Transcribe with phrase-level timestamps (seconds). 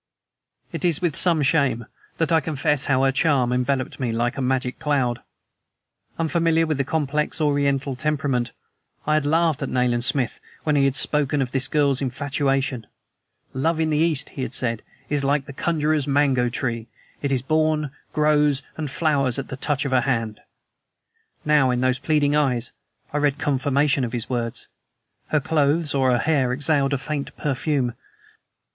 [0.71, 1.85] It is with some shame
[2.17, 5.19] that I confess how her charm enveloped me like a magic cloud.
[6.17, 8.51] Unfamiliar with the complex Oriental temperament,
[9.05, 12.87] I had laughed at Nayland Smith when he had spoken of this girl's infatuation.
[13.53, 16.87] "Love in the East," he had said, "is like the conjurer's mango tree;
[17.21, 20.39] it is born, grows and flowers at the touch of a hand."
[21.45, 22.71] Now, in those pleading eyes
[23.13, 24.67] I read confirmation of his words.
[25.27, 27.93] Her clothes or her hair exhaled a faint perfume.